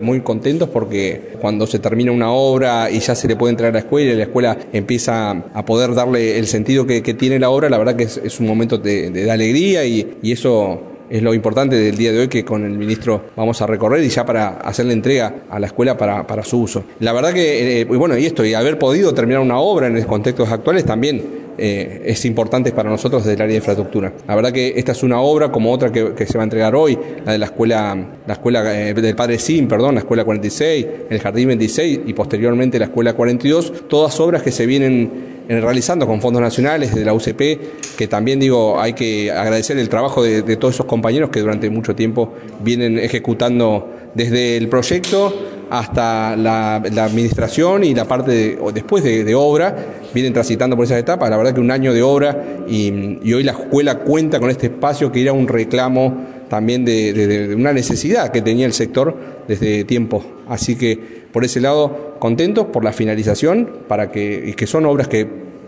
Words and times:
Muy 0.00 0.22
contentos 0.22 0.68
porque 0.70 1.36
cuando 1.40 1.68
se 1.68 1.78
termina 1.78 2.10
una 2.10 2.32
obra 2.32 2.90
y 2.90 2.98
ya 2.98 3.14
se 3.14 3.28
le 3.28 3.36
puede 3.36 3.52
entrar 3.52 3.70
a 3.70 3.74
la 3.74 3.78
escuela 3.78 4.10
y 4.10 4.16
la 4.16 4.24
escuela 4.24 4.58
empieza 4.72 5.30
a 5.30 5.64
poder 5.64 5.94
darle 5.94 6.36
el 6.36 6.48
sentido 6.48 6.84
que, 6.84 7.00
tiene 7.14 7.38
la 7.38 7.48
obra, 7.50 7.70
la 7.70 7.78
verdad 7.78 7.94
que 7.94 8.02
es, 8.02 8.40
un 8.40 8.48
momento 8.48 8.76
de, 8.76 9.30
alegría 9.30 9.84
y, 9.84 10.18
eso 10.24 10.82
es 11.08 11.22
lo 11.22 11.32
importante 11.32 11.76
del 11.76 11.96
día 11.96 12.10
de 12.10 12.18
hoy 12.18 12.26
que 12.26 12.44
con 12.44 12.64
el 12.64 12.72
ministro 12.72 13.26
vamos 13.36 13.62
a 13.62 13.68
recorrer 13.68 14.02
y 14.02 14.08
ya 14.08 14.26
para 14.26 14.56
hacer 14.56 14.86
la 14.86 14.94
entrega 14.94 15.44
a 15.48 15.60
la 15.60 15.68
escuela 15.68 15.96
para, 15.96 16.42
su 16.42 16.62
uso. 16.62 16.82
La 16.98 17.12
verdad 17.12 17.32
que, 17.32 17.82
eh, 17.82 17.84
bueno, 17.84 18.18
y 18.18 18.26
esto, 18.26 18.44
y 18.44 18.52
haber 18.52 18.80
podido 18.80 19.14
terminar 19.14 19.42
una 19.42 19.60
obra 19.60 19.86
en 19.86 19.94
los 19.94 20.06
contextos 20.06 20.50
actuales 20.50 20.84
también 20.84 21.43
eh, 21.58 22.02
es 22.06 22.24
importante 22.24 22.72
para 22.72 22.90
nosotros 22.90 23.22
desde 23.22 23.34
el 23.34 23.42
área 23.42 23.52
de 23.52 23.58
infraestructura. 23.58 24.12
La 24.26 24.34
verdad 24.34 24.52
que 24.52 24.74
esta 24.76 24.92
es 24.92 25.02
una 25.02 25.20
obra 25.20 25.50
como 25.50 25.72
otra 25.72 25.92
que, 25.92 26.26
se 26.26 26.38
va 26.38 26.42
a 26.42 26.44
entregar 26.44 26.74
hoy, 26.74 26.98
la 27.24 27.32
de 27.32 27.38
la 27.38 27.46
escuela, 27.46 27.96
la 28.26 28.32
escuela 28.32 28.88
eh, 28.88 28.94
del 28.94 29.16
Padre 29.16 29.38
Sim, 29.38 29.68
perdón, 29.68 29.94
la 29.94 30.00
escuela 30.00 30.24
46, 30.24 30.86
el 31.10 31.20
Jardín 31.20 31.48
26 31.48 32.00
y 32.06 32.12
posteriormente 32.12 32.78
la 32.78 32.86
escuela 32.86 33.12
42, 33.12 33.88
todas 33.88 34.18
obras 34.20 34.42
que 34.42 34.50
se 34.50 34.66
vienen 34.66 35.34
eh, 35.46 35.60
realizando 35.60 36.06
con 36.06 36.22
fondos 36.22 36.40
nacionales 36.40 36.94
de 36.94 37.04
la 37.04 37.12
UCP, 37.12 37.96
que 37.98 38.08
también 38.08 38.40
digo, 38.40 38.80
hay 38.80 38.94
que 38.94 39.30
agradecer 39.30 39.76
el 39.76 39.90
trabajo 39.90 40.22
de, 40.22 40.42
todos 40.56 40.74
esos 40.74 40.86
compañeros 40.86 41.28
que 41.28 41.40
durante 41.40 41.68
mucho 41.68 41.94
tiempo 41.94 42.32
vienen 42.62 42.98
ejecutando 42.98 43.90
desde 44.14 44.56
el 44.56 44.68
proyecto 44.68 45.34
hasta 45.68 46.34
la, 46.34 46.76
administración 46.76 47.84
y 47.84 47.94
la 47.94 48.06
parte 48.06 48.58
después 48.72 49.04
de, 49.04 49.34
obra, 49.34 49.76
vienen 50.14 50.32
transitando 50.32 50.76
por 50.76 50.86
esas 50.86 50.98
etapas. 50.98 51.28
La 51.28 51.36
verdad 51.36 51.52
que 51.52 51.60
un 51.60 51.70
año 51.70 51.92
de 51.92 52.02
obra 52.02 52.62
y, 52.68 53.32
hoy 53.32 53.42
la 53.42 53.52
escuela 53.52 53.98
cuenta 53.98 54.40
con 54.40 54.48
este 54.48 54.66
espacio 54.66 55.12
que 55.12 55.20
era 55.20 55.32
un 55.32 55.48
reclamo 55.48 56.34
también 56.48 56.84
de, 56.84 57.54
una 57.56 57.72
necesidad 57.72 58.30
que 58.30 58.40
tenía 58.40 58.64
el 58.64 58.72
sector 58.72 59.16
desde 59.48 59.84
tiempo. 59.84 60.24
Así 60.48 60.76
que 60.76 61.24
por 61.32 61.44
ese 61.44 61.60
lado, 61.60 62.14
contentos 62.20 62.66
por 62.66 62.84
la 62.84 62.92
finalización, 62.92 63.68
para 63.88 64.12
que, 64.12 64.54
que 64.56 64.66
son 64.68 64.86
obras 64.86 65.08
que 65.08 65.26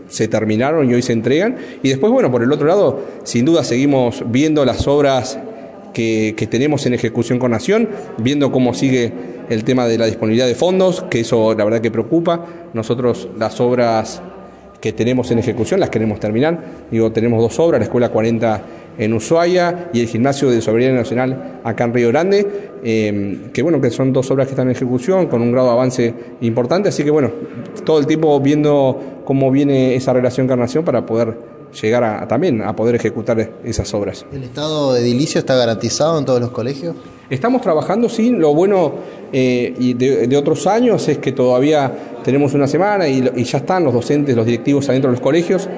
se 0.08 0.28
terminaron 0.28 0.88
y 0.88 0.94
hoy 0.94 1.02
se 1.02 1.12
entregan. 1.12 1.56
Y 1.82 1.88
después, 1.88 2.12
bueno, 2.12 2.30
por 2.30 2.42
el 2.44 2.52
otro 2.52 2.68
lado, 2.68 3.00
sin 3.24 3.44
duda 3.44 3.64
seguimos 3.64 4.22
viendo 4.28 4.64
las 4.64 4.86
obras 4.86 5.40
que, 5.92 6.34
que 6.36 6.46
tenemos 6.46 6.86
en 6.86 6.94
ejecución 6.94 7.40
con 7.40 7.50
Nación, 7.50 7.88
viendo 8.18 8.52
cómo 8.52 8.74
sigue 8.74 9.12
el 9.48 9.64
tema 9.64 9.86
de 9.86 9.98
la 9.98 10.06
disponibilidad 10.06 10.46
de 10.46 10.54
fondos, 10.54 11.04
que 11.10 11.20
eso 11.20 11.54
la 11.54 11.64
verdad 11.64 11.80
que 11.80 11.90
preocupa. 11.90 12.46
Nosotros 12.72 13.28
las 13.38 13.60
obras 13.60 14.22
que 14.80 14.92
tenemos 14.92 15.30
en 15.30 15.38
ejecución 15.38 15.80
las 15.80 15.90
queremos 15.90 16.20
terminar. 16.20 16.58
Digo, 16.90 17.10
tenemos 17.12 17.40
dos 17.40 17.58
obras, 17.58 17.80
la 17.80 17.84
Escuela 17.84 18.08
40 18.10 18.62
en 18.98 19.12
Ushuaia 19.12 19.90
y 19.92 20.00
el 20.00 20.08
Gimnasio 20.08 20.50
de 20.50 20.60
Soberanía 20.60 20.96
Nacional 20.96 21.60
acá 21.64 21.84
en 21.84 21.94
Río 21.94 22.08
Grande, 22.08 22.46
eh, 22.82 23.50
que 23.52 23.62
bueno, 23.62 23.80
que 23.80 23.90
son 23.90 24.12
dos 24.12 24.30
obras 24.30 24.46
que 24.46 24.52
están 24.52 24.68
en 24.68 24.72
ejecución 24.72 25.26
con 25.26 25.42
un 25.42 25.52
grado 25.52 25.68
de 25.68 25.72
avance 25.72 26.14
importante, 26.40 26.88
así 26.88 27.04
que 27.04 27.10
bueno, 27.10 27.30
todo 27.84 27.98
el 27.98 28.06
tiempo 28.06 28.38
viendo 28.40 29.22
cómo 29.24 29.50
viene 29.50 29.94
esa 29.94 30.12
relación 30.12 30.46
con 30.46 30.58
Nación 30.58 30.84
para 30.84 31.04
poder 31.04 31.55
llegar 31.80 32.04
a, 32.04 32.28
también 32.28 32.62
a 32.62 32.74
poder 32.74 32.94
ejecutar 32.94 33.52
esas 33.64 33.92
obras. 33.94 34.26
¿El 34.32 34.44
estado 34.44 34.94
de 34.94 35.00
edilicio 35.00 35.38
está 35.38 35.54
garantizado 35.54 36.18
en 36.18 36.24
todos 36.24 36.40
los 36.40 36.50
colegios? 36.50 36.94
Estamos 37.28 37.60
trabajando, 37.60 38.08
sí, 38.08 38.30
lo 38.30 38.54
bueno 38.54 38.94
eh, 39.32 39.74
y 39.78 39.94
de, 39.94 40.36
otros 40.36 40.68
años 40.68 41.08
es 41.08 41.18
que 41.18 41.32
todavía 41.32 41.92
tenemos 42.22 42.54
una 42.54 42.68
semana 42.68 43.08
y, 43.08 43.20
ya 43.44 43.58
están 43.58 43.82
los 43.82 43.92
docentes, 43.92 44.36
los 44.36 44.46
directivos 44.46 44.88
adentro 44.88 45.10
de 45.10 45.16
los 45.16 45.20
colegios 45.20 45.68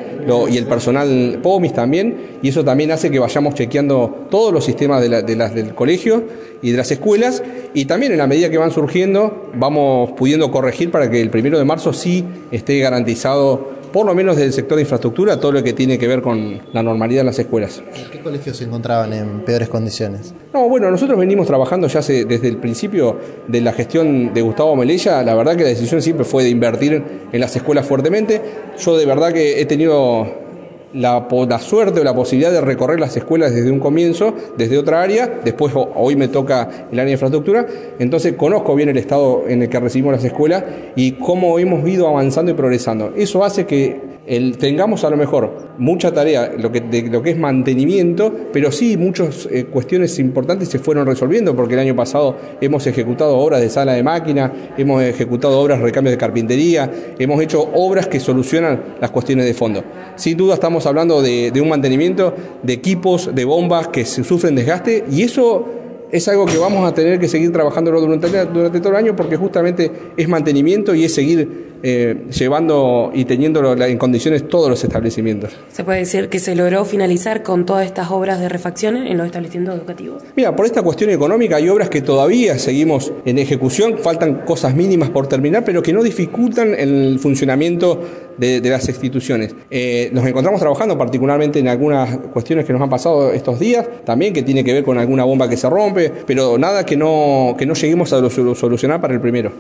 y 0.51 0.59
el 0.59 0.67
personal 0.67 1.39
POMIS 1.43 1.73
también, 1.73 2.39
y 2.43 2.49
eso 2.51 2.63
también 2.65 2.91
hace 2.91 3.11
que 3.11 3.19
vayamos 3.19 3.55
chequeando 3.55 4.27
todos 4.31 4.53
los 4.53 4.63
sistemas 4.63 5.01
de, 5.01 5.23
de 5.23 5.37
las 5.37 5.55
del 5.55 5.75
colegio 5.75 6.23
y 6.61 6.71
de 6.71 6.77
las 6.77 6.91
escuelas, 6.91 7.43
y 7.73 7.87
también 7.87 8.13
en 8.13 8.19
la 8.19 8.27
medida 8.27 8.51
que 8.51 8.59
van 8.59 8.71
surgiendo 8.71 9.51
vamos 9.55 10.11
pudiendo 10.19 10.51
corregir 10.51 10.91
para 10.91 11.11
que 11.11 11.23
el 11.23 11.31
primero 11.31 11.59
de 11.59 11.65
marzo 11.65 11.95
sí 11.95 12.27
esté 12.51 12.79
garantizado 12.81 13.78
por 13.93 14.07
lo 14.07 14.15
menos 14.15 14.37
del 14.37 14.53
sector 14.53 14.77
de 14.77 14.83
infraestructura, 14.83 15.39
todo 15.39 15.53
lo 15.53 15.63
que 15.63 15.73
tiene 15.73 15.99
que 15.99 16.07
ver 16.07 16.23
con 16.23 16.61
la 16.73 16.83
normalidad 16.83 17.21
en 17.21 17.27
las 17.27 17.39
escuelas. 17.39 17.83
¿Qué 18.13 18.21
colegios 18.21 18.57
se 18.57 18.65
encontraban 18.65 19.13
en 19.13 19.45
peores 19.45 19.69
condiciones? 19.69 20.35
No, 20.53 20.69
bueno, 20.69 20.91
nosotros 20.91 21.19
venimos 21.19 21.47
trabajando 21.47 21.89
ya 21.89 22.01
desde 22.01 22.49
el 22.49 22.57
principio 22.59 23.19
de 23.47 23.61
la 23.61 23.73
gestión 23.73 24.33
de 24.33 24.43
Gustavo 24.43 24.77
Melella, 24.77 25.23
la 25.23 25.35
verdad 25.35 25.57
que 25.57 25.63
la 25.63 25.71
decisión 25.71 26.03
siempre 26.03 26.25
fue 26.25 26.45
de 26.45 26.51
invertir 26.51 27.03
en 27.33 27.41
las 27.41 27.55
escuelas 27.55 27.87
fuertemente. 27.87 28.41
Yo 28.79 28.97
de 28.97 29.07
verdad 29.07 29.33
que 29.33 29.61
he 29.61 29.67
tenido 29.67 30.48
la, 30.95 31.27
suerte 31.61 32.01
o 32.01 32.05
la 32.05 32.15
posibilidad 32.15 32.51
de 32.51 32.61
recorrer 32.61 33.01
las 33.01 33.17
escuelas 33.17 33.55
desde 33.55 33.71
un 33.71 33.81
comienzo, 33.81 34.35
desde 34.57 34.79
otra 34.79 35.03
área, 35.03 35.41
después 35.45 35.73
hoy 35.75 36.17
me 36.17 36.29
toca 36.29 36.87
el 36.91 36.99
área 36.99 37.07
de 37.07 37.13
infraestructura, 37.13 37.67
entonces 37.99 38.35
conozco 38.35 38.75
bien 38.75 38.89
el 38.89 38.97
estado 38.97 39.45
en 39.49 39.63
el 39.63 39.69
que 39.69 39.81
recibimos 39.81 40.13
las 40.13 40.25
escuelas 40.25 40.65
y 40.97 41.13
cómo 41.13 41.59
hemos 41.59 41.87
ido 41.89 42.09
avanzando 42.09 42.53
y 42.53 42.55
progresando. 42.55 43.13
Eso 43.17 43.45
hace 43.45 43.67
que 43.67 44.19
tengamos 44.59 45.05
a 45.05 45.11
lo 45.11 45.17
mejor 45.17 45.69
mucha 45.79 46.13
tarea 46.13 46.53
lo 46.57 46.71
que, 46.71 46.83
de 46.83 47.03
lo 47.03 47.23
que 47.23 47.31
es 47.31 47.39
mantenimiento, 47.39 48.33
pero 48.53 48.71
sí 48.71 48.97
muchas 48.97 49.49
eh, 49.51 49.65
cuestiones 49.65 50.19
importantes 50.19 50.69
se 50.69 50.79
fueron 50.79 51.07
resolviendo, 51.07 51.57
porque 51.57 51.75
el 51.75 51.81
año 51.81 51.97
pasado 51.97 52.37
hemos 52.61 52.87
ejecutado 52.87 53.39
obras 53.39 53.61
de 53.61 53.71
sala 53.71 53.95
de 53.95 54.03
máquina, 54.03 54.53
hemos 54.77 55.03
ejecutado 55.03 55.59
obras 55.59 55.79
de 55.79 55.85
recambio 55.85 56.11
de 56.11 56.19
carpintería, 56.19 56.91
hemos 57.19 57.41
hecho 57.41 57.63
obras 57.75 58.07
que 58.07 58.21
solucionan 58.21 58.97
las 59.01 59.11
cuestiones 59.11 59.47
de 59.47 59.55
fondo. 59.55 59.83
Sin 60.17 60.37
duda 60.37 60.55
estamos 60.55 60.78
hablando 60.87 61.23
de, 61.23 61.51
de 61.51 61.61
un 61.61 61.69
mantenimiento 61.69 62.35
de 62.63 62.73
equipos, 62.73 63.35
de 63.35 63.45
bombas 63.45 63.89
que 63.89 64.05
sufren 64.05 64.55
desgaste 64.55 65.05
y 65.11 65.23
eso 65.23 65.67
es 66.11 66.27
algo 66.29 66.47
que 66.47 66.57
vamos 66.59 66.89
a 66.89 66.95
tener 66.95 67.19
que 67.19 67.29
seguir 67.29 67.53
trabajando 67.53 67.91
durante, 67.91 68.29
durante 68.47 68.81
todo 68.81 68.91
el 68.91 68.97
año 68.97 69.17
porque 69.17 69.37
justamente 69.37 69.91
es 70.17 70.29
mantenimiento 70.29 70.95
y 70.95 71.05
es 71.05 71.15
seguir 71.15 71.69
eh, 71.83 72.25
llevando 72.37 73.13
y 73.15 73.25
teniendo 73.25 73.73
en 73.85 73.99
condiciones 73.99 74.49
todos 74.49 74.69
los 74.69 74.83
establecimientos. 74.83 75.53
¿Se 75.71 75.85
puede 75.85 76.01
decir 76.01 76.29
que 76.29 76.39
se 76.39 76.55
logró 76.55 76.85
finalizar 76.85 77.43
con 77.43 77.67
todas 77.67 77.87
estas 77.87 78.11
obras 78.11 78.41
de 78.41 78.49
refacción 78.49 78.97
en 78.97 79.17
los 79.17 79.27
establecimientos 79.27 79.79
educativos? 79.79 80.23
Mira, 80.35 80.57
por 80.57 80.67
esta 80.67 80.83
cuestión 80.83 81.11
económica 81.11 81.57
hay 81.57 81.69
obras 81.69 81.89
que 81.89 82.01
todavía 82.01 82.59
seguimos 82.59 83.13
en 83.25 83.39
ejecución, 83.39 83.99
faltan 83.99 84.45
cosas 84.45 84.75
mínimas 84.75 85.11
por 85.11 85.29
terminar, 85.29 85.65
pero 85.65 85.83
que 85.83 85.93
no 85.93 86.03
dificultan 86.03 86.75
el 86.75 87.19
funcionamiento 87.21 88.03
de, 88.39 88.61
las 88.69 88.89
instituciones. 88.89 89.55
Eh, 89.71 90.11
nos 90.13 90.27
encontramos 90.27 90.61
trabajando 90.61 90.97
particularmente 90.97 91.59
en 91.59 91.69
algunas 91.69 92.17
cuestiones 92.33 92.65
que 92.65 92.73
nos 92.73 92.81
han 92.81 92.89
pasado 92.89 93.33
estos 93.33 93.59
días, 93.59 93.87
también 94.05 94.33
que 94.33 94.43
tiene 94.43 94.65
que 94.65 94.73
ver 94.73 94.85
con 94.85 94.99
alguna 94.99 95.25
bomba 95.25 95.49
que 95.49 95.57
se 95.57 95.69
rompe, 95.69 96.13
pero 96.27 96.59
nada 96.59 96.87
que 96.87 96.97
no, 96.97 97.55
que 97.59 97.67
no 97.67 97.75
lleguemos 97.75 98.13
a 98.13 98.31
solucionar 98.31 99.01
para 99.01 99.15
el 99.15 99.21
primero. 99.21 99.53